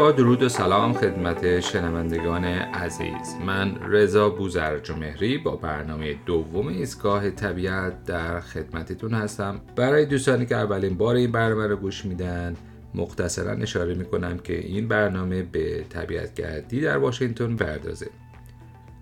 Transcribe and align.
درود 0.00 0.42
و 0.42 0.48
سلام 0.48 0.92
خدمت 0.92 1.60
شنوندگان 1.60 2.44
عزیز. 2.44 3.36
من 3.46 3.76
رضا 3.88 4.28
بوزرجمهری 4.28 5.38
با 5.38 5.56
برنامه 5.56 6.14
دوم 6.26 6.66
ایستگاه 6.66 7.30
طبیعت 7.30 8.04
در 8.04 8.40
خدمتتون 8.40 9.14
هستم. 9.14 9.60
برای 9.76 10.06
دوستانی 10.06 10.46
که 10.46 10.56
اولین 10.56 10.94
بار 10.94 11.14
این 11.14 11.32
برنامه 11.32 11.66
رو 11.66 11.76
گوش 11.76 12.04
میدن 12.04 12.56
مختصرا 12.94 13.52
اشاره 13.52 13.94
می‌کنم 13.94 14.38
که 14.38 14.58
این 14.58 14.88
برنامه 14.88 15.42
به 15.42 15.84
طبیعتگردی 15.90 16.80
در 16.80 16.96
واشنگتن 16.96 17.56
پردازه. 17.56 18.10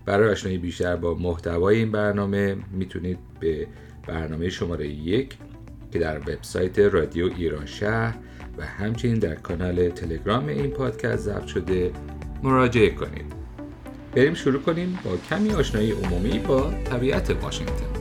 برای 0.05 0.31
آشنایی 0.31 0.57
بیشتر 0.57 0.95
با 0.95 1.13
محتوای 1.13 1.77
این 1.77 1.91
برنامه 1.91 2.55
می‌تونید 2.71 3.19
به 3.39 3.67
برنامه 4.07 4.49
شماره 4.49 4.87
یک 4.87 5.37
که 5.91 5.99
در 5.99 6.19
وبسایت 6.19 6.79
رادیو 6.79 7.29
ایران 7.37 7.65
شهر 7.65 8.15
و 8.59 8.63
همچنین 8.65 9.19
در 9.19 9.35
کانال 9.35 9.89
تلگرام 9.89 10.47
این 10.47 10.67
پادکست 10.67 11.23
ضبط 11.23 11.47
شده 11.47 11.91
مراجعه 12.43 12.89
کنید. 12.89 13.33
بریم 14.15 14.33
شروع 14.33 14.61
کنیم 14.61 14.99
با 15.05 15.11
کمی 15.29 15.53
آشنایی 15.53 15.91
عمومی 15.91 16.39
با 16.39 16.71
طبیعت 16.83 17.29
واشنگتن. 17.29 17.99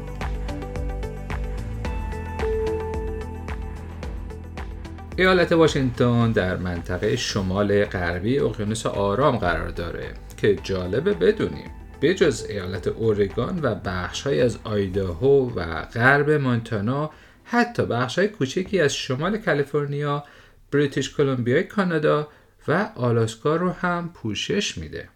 ایالت 5.16 5.52
واشنگتن 5.52 6.32
در 6.32 6.56
منطقه 6.56 7.16
شمال 7.16 7.84
غربی 7.84 8.38
اقیانوس 8.38 8.86
آرام 8.86 9.36
قرار 9.36 9.68
داره 9.68 10.14
که 10.36 10.56
جالبه 10.62 11.12
بدونیم 11.12 11.70
بجز 12.02 12.46
ایالت 12.48 12.88
اورگان 12.88 13.58
و 13.62 13.74
بخشهایی 13.74 14.40
از 14.40 14.58
آیداهو 14.64 15.50
و 15.56 15.82
غرب 15.82 16.30
مونتانا 16.30 17.10
حتی 17.44 17.86
بخشهای 17.86 18.28
کوچکی 18.28 18.80
از 18.80 18.94
شمال 18.94 19.38
کالیفرنیا 19.38 20.24
بریتیش 20.70 21.16
کلمبیای 21.16 21.64
کانادا 21.64 22.28
و 22.68 22.90
آلاسکا 22.94 23.56
رو 23.56 23.70
هم 23.70 24.10
پوشش 24.14 24.78
میده. 24.78 25.08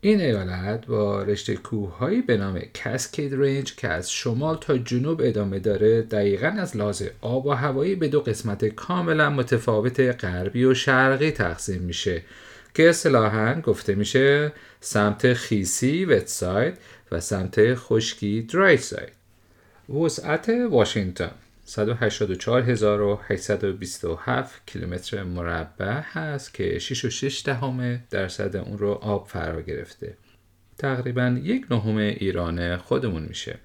این 0.00 0.20
ایالت 0.20 0.86
با 0.86 1.22
رشته 1.22 1.56
کوههایی 1.56 2.22
به 2.22 2.36
نام 2.36 2.60
کاسکید 2.84 3.34
رنج 3.34 3.74
که 3.74 3.88
از 3.88 4.12
شمال 4.12 4.56
تا 4.56 4.78
جنوب 4.78 5.20
ادامه 5.24 5.58
داره 5.58 6.02
دقیقا 6.02 6.46
از 6.46 6.76
لحاظ 6.76 7.02
آب 7.20 7.46
و 7.46 7.50
هوایی 7.50 7.94
به 7.94 8.08
دو 8.08 8.20
قسمت 8.20 8.64
کاملا 8.64 9.30
متفاوت 9.30 10.00
غربی 10.00 10.64
و 10.64 10.74
شرقی 10.74 11.30
تقسیم 11.30 11.82
میشه 11.82 12.22
که 12.74 12.88
اصطلاحا 12.88 13.60
گفته 13.60 13.94
میشه 13.94 14.52
سمت 14.80 15.32
خیسی 15.32 16.04
وت 16.04 16.26
ساید 16.28 16.74
و 17.12 17.20
سمت 17.20 17.74
خشکی 17.74 18.42
درای 18.42 18.76
ساید. 18.76 19.12
وسعت 19.88 20.48
واشنگتن. 20.70 21.30
184827 21.68 24.62
کیلومتر 24.66 25.22
مربع 25.22 26.00
هست 26.04 26.54
که 26.54 26.78
6.6 26.78 27.42
دهم 27.44 28.00
درصد 28.10 28.56
اون 28.56 28.78
رو 28.78 28.90
آب 28.90 29.28
فرا 29.28 29.60
گرفته. 29.60 30.16
تقریبا 30.78 31.40
یک 31.42 31.66
نهم 31.70 31.96
ایران 31.96 32.76
خودمون 32.76 33.22
میشه. 33.22 33.58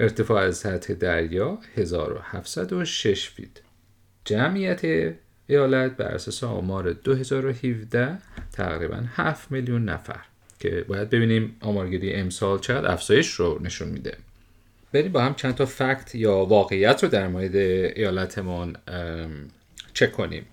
ارتفاع 0.00 0.42
از 0.42 0.56
سطح 0.56 0.94
دریا 0.94 1.58
1706 1.76 3.28
فیت. 3.28 3.48
جمعیت 4.24 5.14
ایالت 5.46 5.96
بر 5.96 6.06
اساس 6.06 6.44
آمار 6.44 6.92
2017 6.92 8.18
تقریبا 8.52 9.04
7 9.14 9.52
میلیون 9.52 9.84
نفر 9.84 10.20
که 10.58 10.84
باید 10.88 11.10
ببینیم 11.10 11.56
آمارگیری 11.60 12.12
امسال 12.12 12.58
چقدر 12.58 12.92
افزایش 12.92 13.30
رو 13.30 13.58
نشون 13.62 13.88
میده. 13.88 14.16
بریم 14.96 15.12
با 15.12 15.22
هم 15.22 15.34
چند 15.34 15.54
تا 15.54 15.66
فکت 15.66 16.14
یا 16.14 16.34
واقعیت 16.34 17.02
رو 17.02 17.08
در 17.08 17.28
مورد 17.28 17.56
ایالتمون 17.56 18.76
چک 19.94 20.12
کنیم. 20.12 20.46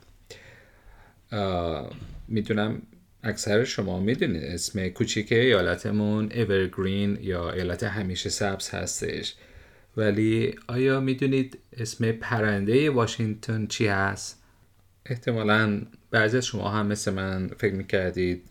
می‌دونم 2.28 2.82
اکثر 3.24 3.64
شما 3.64 4.00
می‌دونید 4.00 4.44
اسم 4.44 4.88
کوچیک 4.88 5.32
ایالتمون 5.32 6.32
اورگرین 6.36 7.18
یا 7.22 7.52
ایالت 7.52 7.84
همیشه 7.84 8.30
سبز 8.30 8.70
هستش. 8.70 9.36
ولی 9.98 10.56
آیا 10.68 11.00
می‌دونید 11.00 11.58
اسم 11.78 12.12
پرنده 12.12 12.90
واشنگتن 12.90 13.68
چی 13.68 13.88
هست؟ 13.88 14.44
احتمالا 15.06 15.82
بعضی 16.12 16.38
از 16.38 16.46
شما 16.46 16.70
هم 16.70 16.88
مثل 16.88 17.14
من 17.14 17.48
فکر 17.48 17.74
می‌کردید 17.74 18.44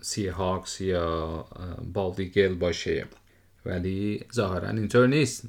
Seahawks 0.00 0.80
یا 0.80 1.46
bald 1.92 2.20
eagle 2.20 2.54
باشه. 2.54 3.04
ولی 3.66 4.24
ظاهرا 4.34 4.68
اینطور 4.68 5.06
نیست. 5.06 5.44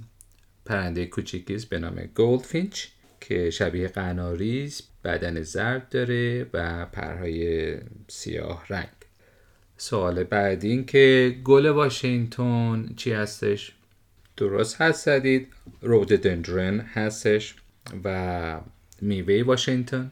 پرنده 0.65 1.05
کوچیکی 1.05 1.57
به 1.69 1.79
نام 1.79 2.09
goldfinch 2.15 2.85
که 3.21 3.49
شبیه 3.49 3.87
قناری 3.87 4.71
بدن 5.03 5.41
زرد 5.41 5.89
داره 5.89 6.47
و 6.53 6.85
پرهای 6.85 7.77
سیاه 8.07 8.65
رنگ. 8.69 8.87
سوال 9.77 10.23
بعدی 10.23 10.69
این 10.69 10.85
که 10.85 11.35
گل 11.43 11.65
واشنگتن 11.65 12.93
چی 12.97 13.11
هستش؟ 13.11 13.71
درست 14.37 14.81
هست 14.81 15.05
زدید. 15.05 15.47
روددندرن 15.81 16.79
هستش 16.79 17.55
و 18.03 18.59
میوه 19.01 19.43
واشنگتن. 19.43 20.11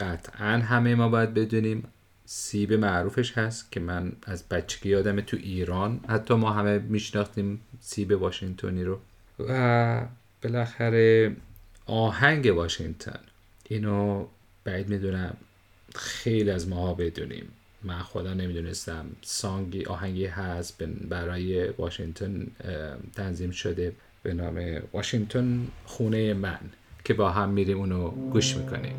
قطعا 0.00 0.46
همه 0.46 0.94
ما 0.94 1.08
باید 1.08 1.34
بدونیم 1.34 1.88
سیب 2.26 2.72
معروفش 2.72 3.38
هست 3.38 3.72
که 3.72 3.80
من 3.80 4.12
از 4.22 4.48
بچگی 4.48 4.88
یادم 4.88 5.20
تو 5.20 5.36
ایران. 5.36 6.00
حتی 6.08 6.34
ما 6.34 6.52
همه 6.52 6.78
میشناختیم 6.78 7.60
سیب 7.80 8.12
واشنگتنی 8.22 8.84
رو. 8.84 8.98
و 9.38 10.06
بالاخره 10.42 11.36
آهنگ 11.86 12.52
واشنگتن. 12.56 13.20
اینو 13.68 14.26
بعید 14.64 14.88
می‌دونم 14.88 15.36
خیلی 15.94 16.50
از 16.50 16.68
ماها 16.68 16.94
بدونیم. 16.94 17.48
من 17.82 17.98
خدا 17.98 18.34
نمی‌دونستم. 18.34 19.06
سانگی 19.22 19.84
آهنگی 19.84 20.26
هست 20.26 20.82
برای 20.82 21.68
واشنگتن 21.68 22.46
تنظیم 23.14 23.50
شده 23.50 23.92
به 24.22 24.34
نام 24.34 24.82
واشنگتن 24.92 25.66
خونه 25.84 26.34
من 26.34 26.60
که 27.04 27.14
با 27.14 27.30
هم 27.30 27.48
میریم 27.48 27.78
اونو 27.78 28.10
گوش 28.10 28.56
می‌کنیم. 28.56 28.94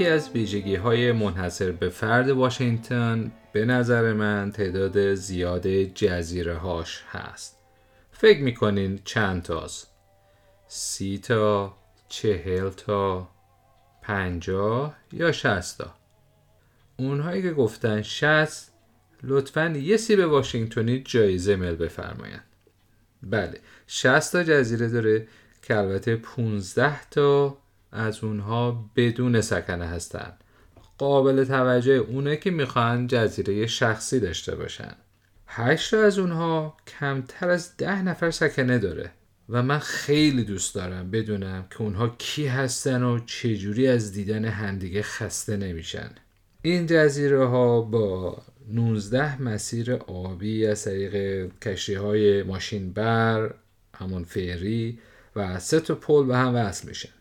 یکی 0.00 0.10
از 0.10 0.30
ویژگی 0.30 0.74
های 0.74 1.12
منحصر 1.12 1.72
به 1.72 1.88
فرد 1.88 2.28
واشنگتن 2.28 3.32
به 3.52 3.64
نظر 3.64 4.12
من 4.12 4.52
تعداد 4.52 5.14
زیاد 5.14 5.68
جزیره 5.68 6.56
هاش 6.56 7.04
هست. 7.10 7.58
فکر 8.12 8.42
می‌کنین 8.42 9.00
چند 9.04 9.42
تاست؟ 9.42 9.90
سی 10.68 11.18
تا، 11.18 11.76
چهل 12.08 12.70
تا، 12.70 13.28
پنجاه 14.02 14.94
یا 15.12 15.32
شستا 15.32 15.94
اونهایی 16.96 17.42
که 17.42 17.52
گفتن 17.52 18.02
شست 18.02 18.72
لطفا 19.22 19.68
یه 19.68 19.96
سیب 19.96 20.18
واشنگتنی 20.18 21.02
جایزه 21.02 21.56
مل 21.56 21.74
بفرمایند. 21.74 22.44
بله 23.22 23.60
شست 23.86 24.32
تا 24.32 24.42
جزیره 24.42 24.88
داره 24.88 25.28
که 25.62 25.76
البته 25.76 26.16
15 26.16 27.04
تا 27.10 27.56
از 27.92 28.24
اونها 28.24 28.90
بدون 28.96 29.40
سکنه 29.40 29.86
هستن. 29.86 30.32
قابل 30.98 31.44
توجه 31.44 31.92
اونه 31.92 32.36
که 32.36 32.50
می‌خوان 32.50 33.06
جزیره 33.06 33.66
شخصی 33.66 34.20
داشته 34.20 34.56
باشن. 34.56 34.94
هشت 35.46 35.94
از 35.94 36.18
اونها 36.18 36.76
کمتر 37.00 37.50
از 37.50 37.76
ده 37.76 38.02
نفر 38.02 38.30
سکنه 38.30 38.78
داره 38.78 39.10
و 39.48 39.62
من 39.62 39.78
خیلی 39.78 40.44
دوست 40.44 40.74
دارم 40.74 41.10
بدونم 41.10 41.66
که 41.70 41.82
اونها 41.82 42.08
کی 42.08 42.46
هستن 42.46 43.02
و 43.02 43.18
چجوری 43.18 43.88
از 43.88 44.12
دیدن 44.12 44.44
همدیگه 44.44 45.02
خسته 45.02 45.56
نمیشن. 45.56 46.10
این 46.62 46.86
جزیره 46.86 47.46
ها 47.46 47.80
با 47.80 48.42
19 48.68 49.42
مسیر 49.42 49.92
آبی 49.94 50.66
از 50.66 50.84
طریق 50.84 51.46
کشتی 51.62 51.94
های 51.94 52.42
ماشین 52.42 52.92
بر 52.92 53.54
همون 53.94 54.24
فری 54.24 54.98
و 55.36 55.58
سه 55.58 55.80
تا 55.80 55.94
پل 55.94 56.26
به 56.26 56.36
هم 56.36 56.54
وصل 56.54 56.88
میشن. 56.88 57.19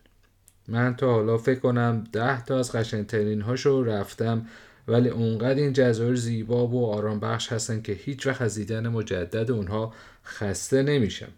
من 0.70 0.96
تا 0.96 1.14
حالا 1.14 1.38
فکر 1.38 1.60
کنم 1.60 2.04
ده 2.12 2.46
تا 2.46 2.60
از 2.60 2.72
قشنگترین 2.72 3.42
هاشو 3.42 3.84
رفتم 3.84 4.46
ولی 4.88 5.10
اونقدر 5.10 5.60
این 5.60 5.74
جزایر 5.74 6.16
زیبا 6.16 6.68
و 6.68 6.86
آرام 6.86 7.20
بخش 7.20 7.52
هستن 7.52 7.82
که 7.82 7.94
هیچ 7.94 8.28
وقت 8.28 8.42
از 8.42 8.56
دیدن 8.56 8.88
مجدد 8.88 9.52
اونها 9.52 9.94
خسته 10.26 10.84
نمیشم. 10.84 11.30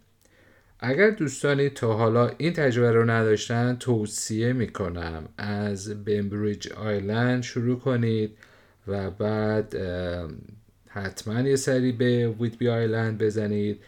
اگر 0.80 1.10
دوستانی 1.10 1.70
تا 1.70 1.94
حالا 1.94 2.32
این 2.38 2.54
تجربه 2.54 2.92
رو 2.92 3.10
نداشتن 3.10 3.76
توصیه 3.80 4.54
می‌کنم 4.54 5.24
از 5.38 6.06
بمبریج 6.06 6.74
آیلند 6.74 7.44
شروع 7.44 7.80
کنید 7.80 8.38
و 8.88 9.12
بعد 9.12 9.76
حتما 10.88 11.42
یه 11.42 11.56
سری 11.56 11.92
به 11.92 12.28
ویدبی 12.28 12.70
آیلند 12.70 13.18
بزنید 13.18 13.84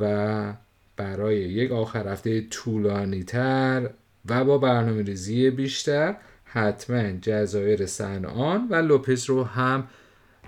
و 0.00 0.54
برای 0.96 1.36
یک 1.36 1.72
آخر 1.72 2.08
هفته 2.08 2.40
طولانی 2.40 3.24
تر 3.24 3.90
و 4.28 4.44
با 4.44 4.58
برنامه 4.58 5.02
ریزی 5.02 5.50
بیشتر 5.50 6.16
حتما 6.44 7.02
جزایر 7.20 7.86
سنان 7.86 8.68
و 8.70 8.74
لوپس 8.74 9.30
رو 9.30 9.44
هم 9.44 9.88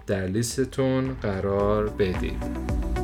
در 0.06 0.26
لیستتون 0.26 1.15
قرار 1.23 1.88
بدید. 1.88 3.04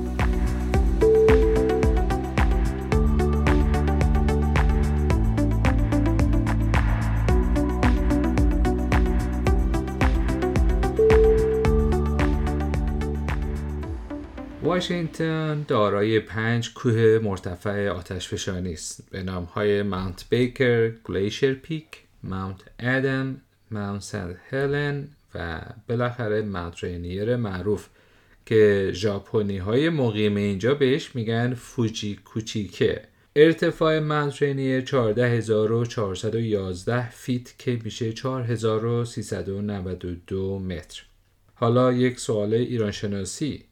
واشنگتن 14.70 15.64
دارای 15.68 16.20
پنج 16.20 16.74
کوه 16.74 17.20
مرتفع 17.22 17.88
آتشفشانی 17.88 18.72
است 18.72 19.10
به 19.10 19.22
نام 19.22 19.44
های 19.44 19.82
Mount 19.82 20.24
Baker، 20.30 20.90
Glacier 20.90 21.54
Peak، 21.54 21.86
Mount 22.22 22.60
Adams، 22.78 23.40
Mount 23.70 24.02
St. 24.02 24.36
Helens 24.50 25.08
و 25.34 25.60
بالاخره 25.88 26.42
Mount 26.42 26.84
Rainier 26.84 27.36
معروف 27.36 27.88
که 28.46 28.90
ژاپنی 28.94 29.58
های 29.58 29.88
مقیم 29.88 30.36
اینجا 30.36 30.74
بهش 30.74 31.14
میگن 31.14 31.54
فوجی 31.54 32.18
کوچیکه. 32.24 33.02
ارتفاع 33.36 33.98
Mount 33.98 34.42
Rainier 34.42 34.80
14411 34.80 37.10
feet 37.10 37.58
که 37.58 37.78
میشه 37.84 38.12
4392 38.12 40.58
متر. 40.58 41.02
حالا 41.54 41.92
یک 41.92 42.20
سوال 42.20 42.54
ایران 42.54 42.90
شناسی 42.90 43.64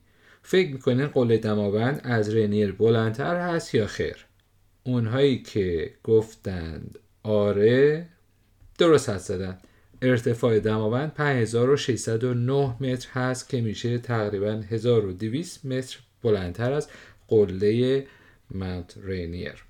فکر 0.42 0.72
می‌کنین 0.72 1.06
قله 1.06 1.38
دماوند 1.38 2.00
از 2.04 2.34
رنیر 2.34 2.72
بلندتر 2.72 3.36
هست 3.36 3.74
یا 3.74 3.86
خیر؟ 3.86 4.26
اونهایی 4.84 5.42
که 5.42 5.94
گفتند 6.04 6.98
آره 7.22 8.06
درست 8.78 9.10
حد 9.10 9.18
زدن. 9.18 9.58
ارتفاع 10.02 10.58
دماوند 10.58 11.14
5609 11.14 12.76
متر 12.80 13.08
هست 13.12 13.48
که 13.48 13.60
میشه 13.60 13.98
تقریبا 13.98 14.62
1200 14.70 15.66
متر 15.66 15.98
بلندتر 16.22 16.72
از 16.72 16.88
قله 17.28 18.06
مونت 18.50 18.94
رینیر 19.02 19.64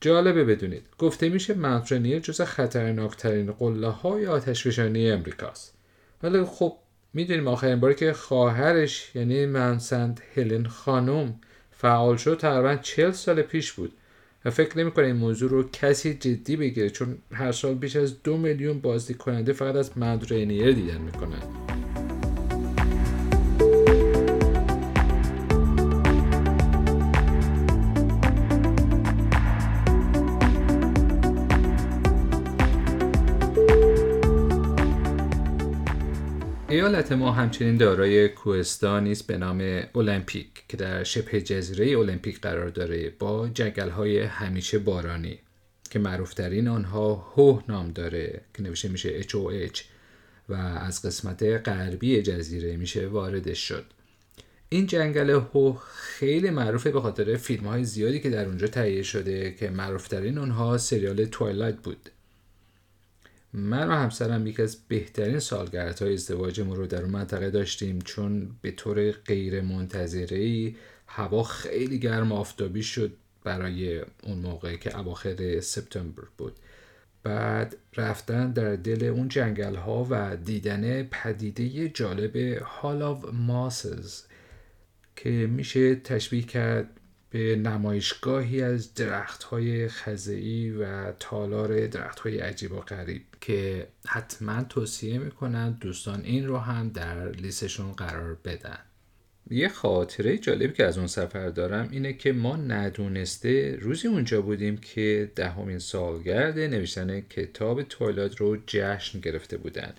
جالبه 0.00 0.44
بدونید 0.44 0.82
گفته 0.98 1.28
میشه 1.28 1.54
مونت 1.54 1.92
رینیر 1.92 2.18
جز 2.18 2.40
خطرناکترین 2.40 3.52
قله 3.52 3.88
های 3.88 4.26
آتشفشانی 4.26 5.10
امریکاست. 5.10 5.74
ولی 6.22 6.44
خب 6.44 6.76
می‌دونیم 7.16 7.48
آخرین 7.48 7.80
باری 7.80 7.94
که 7.94 8.12
خواهرش 8.12 9.10
یعنی 9.14 9.46
منسند 9.46 10.20
هلن 10.34 10.66
خانم 10.66 11.34
فعال 11.70 12.16
شد 12.16 12.38
تقریبا 12.38 12.76
چل 12.76 13.10
سال 13.10 13.42
پیش 13.42 13.72
بود. 13.72 13.92
و 14.44 14.50
فکر 14.50 14.78
نمی 14.78 14.92
این 14.96 15.16
موضوع 15.16 15.50
رو 15.50 15.68
کسی 15.72 16.14
جدی 16.14 16.56
بگیره 16.56 16.90
چون 16.90 17.18
هر 17.32 17.52
سال 17.52 17.74
بیش 17.74 17.96
از 17.96 18.22
دو 18.22 18.36
میلیون 18.36 18.80
بازدید 18.80 19.16
کننده 19.16 19.52
فقط 19.52 19.76
از 19.76 19.98
مدرینیر 19.98 20.72
دیدن 20.72 21.00
می‌کنن. 21.00 21.65
ایالت 36.76 37.12
ما 37.12 37.32
همچنین 37.32 37.76
دارای 37.76 38.28
کوهستانی 38.28 39.12
است 39.12 39.26
به 39.26 39.38
نام 39.38 39.82
المپیک 39.94 40.46
که 40.68 40.76
در 40.76 41.04
شبه 41.04 41.40
جزیره 41.40 41.98
المپیک 41.98 42.40
قرار 42.40 42.68
داره 42.68 43.12
با 43.18 43.48
جنگل 43.48 43.88
های 43.88 44.20
همیشه 44.20 44.78
بارانی 44.78 45.38
که 45.90 45.98
معروفترین 45.98 46.68
آنها 46.68 47.14
هو 47.14 47.60
نام 47.68 47.90
داره 47.90 48.40
که 48.54 48.62
نوشته 48.62 48.88
میشه 48.88 49.22
HOH 49.22 49.80
و 50.48 50.54
از 50.54 51.02
قسمت 51.02 51.42
غربی 51.42 52.22
جزیره 52.22 52.76
میشه 52.76 53.06
واردش 53.06 53.68
شد. 53.68 53.84
این 54.68 54.86
جنگل 54.86 55.30
هو 55.30 55.72
خیلی 55.96 56.50
معروفه 56.50 56.90
به 56.90 57.00
خاطر 57.00 57.36
فیلم 57.36 57.66
های 57.66 57.84
زیادی 57.84 58.20
که 58.20 58.30
در 58.30 58.46
اونجا 58.46 58.66
تهیه 58.66 59.02
شده 59.02 59.52
که 59.52 59.70
معروفترین 59.70 60.38
آنها 60.38 60.78
سریال 60.78 61.24
توایلایت 61.24 61.76
بود. 61.76 62.10
من 63.52 63.88
و 63.88 63.92
همسرم 63.92 64.46
یکی 64.46 64.62
از 64.62 64.76
بهترین 64.88 65.38
سالگردهای 65.38 66.12
ازدواجمون 66.12 66.76
رو 66.76 66.86
در 66.86 67.02
اون 67.02 67.10
منطقه 67.10 67.50
داشتیم 67.50 67.98
چون 67.98 68.50
به 68.62 68.70
طور 68.70 69.10
غیر 69.10 69.60
منتظره 69.60 70.74
هوا 71.06 71.42
خیلی 71.42 71.98
گرم 71.98 72.32
آفتابی 72.32 72.82
شد 72.82 73.12
برای 73.44 74.00
اون 74.22 74.38
موقع 74.38 74.76
که 74.76 74.98
اواخر 74.98 75.60
سپتامبر 75.60 76.22
بود. 76.38 76.56
بعد 77.22 77.76
رفتن 77.96 78.52
در 78.52 78.76
دل 78.76 79.04
اون 79.04 79.28
جنگل 79.28 79.74
ها 79.74 80.06
و 80.10 80.36
دیدن 80.36 81.02
پدیده 81.02 81.88
جالب 81.88 82.36
هال 82.62 83.02
آف 83.02 83.24
ماسز 83.32 84.22
که 85.16 85.30
میشه 85.30 85.94
تشبیه 85.94 86.42
کرد 86.42 87.00
به 87.36 87.56
نمایشگاهی 87.56 88.62
از 88.62 88.94
درخت 88.94 89.42
های 89.42 89.88
خزعی 89.88 90.70
و 90.70 91.12
تالار 91.12 91.86
درخت 91.86 92.18
های 92.18 92.38
عجیب 92.38 92.72
و 92.72 92.80
غریب 92.80 93.22
که 93.40 93.86
حتما 94.06 94.62
توصیه 94.62 95.18
می‌کنن 95.18 95.72
دوستان 95.72 96.20
این 96.24 96.46
رو 96.46 96.58
هم 96.58 96.88
در 96.88 97.30
لیستشون 97.30 97.92
قرار 97.92 98.38
بدن. 98.44 98.78
یه 99.50 99.68
خاطره 99.68 100.38
جالبی 100.38 100.72
که 100.72 100.84
از 100.84 100.98
اون 100.98 101.06
سفر 101.06 101.48
دارم 101.48 101.88
اینه 101.90 102.12
که 102.12 102.32
ما 102.32 102.56
ندونسته 102.56 103.76
روزی 103.80 104.08
اونجا 104.08 104.42
بودیم 104.42 104.76
که 104.76 105.32
دهمین 105.36 105.78
سالگرد 105.78 106.58
نوشتن 106.58 107.20
کتاب 107.20 107.82
تویلات 107.82 108.36
رو 108.36 108.56
جشن 108.66 109.20
گرفته 109.20 109.56
بودن. 109.56 109.94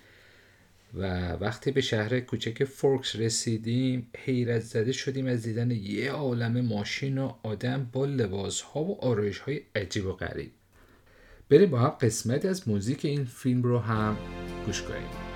و 0.94 1.32
وقتی 1.32 1.70
به 1.70 1.80
شهر 1.80 2.20
کوچک 2.20 2.64
فورکس 2.64 3.16
رسیدیم 3.16 4.10
حیرت 4.18 4.60
زده 4.60 4.92
شدیم 4.92 5.26
از 5.26 5.42
دیدن 5.42 5.70
یه 5.70 6.10
عالم 6.10 6.60
ماشین 6.60 7.18
و 7.18 7.32
آدم 7.42 7.90
با 7.92 8.04
لباس 8.04 8.60
ها 8.60 8.84
و 8.84 9.04
آرایش 9.04 9.38
های 9.38 9.60
عجیب 9.74 10.06
و 10.06 10.12
غریب. 10.12 10.50
بریم 11.50 11.70
با 11.70 11.78
هم 11.78 11.88
قسمت 11.88 12.44
از 12.44 12.68
موزیک 12.68 13.04
این 13.04 13.24
فیلم 13.24 13.62
رو 13.62 13.78
هم 13.78 14.16
گوش 14.66 14.82
کنیم. 14.82 15.27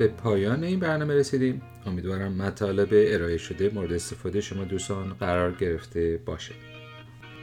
به 0.00 0.08
پایان 0.08 0.64
این 0.64 0.80
برنامه 0.80 1.14
رسیدیم. 1.14 1.62
امیدوارم 1.86 2.32
مطالب 2.32 2.88
ارائه 2.92 3.36
شده 3.36 3.70
مورد 3.74 3.92
استفاده 3.92 4.40
شما 4.40 4.64
دوستان 4.64 5.14
قرار 5.14 5.52
گرفته 5.52 6.20
باشه. 6.26 6.54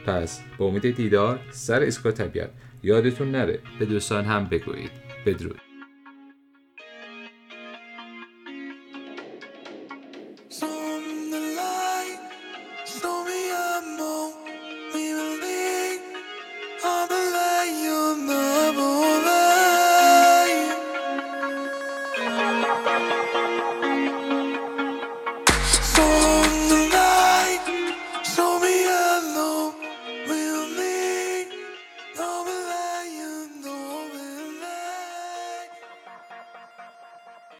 پس 0.06 0.40
با 0.58 0.66
امید 0.66 0.96
دیدار 0.96 1.40
سر 1.50 1.82
اسکا 1.82 2.12
طبیعت 2.12 2.50
یادتون 2.82 3.30
نره 3.30 3.58
به 3.78 3.84
دوستان 3.84 4.24
هم 4.24 4.44
بگویید. 4.44 4.90
بدرود. 5.26 5.67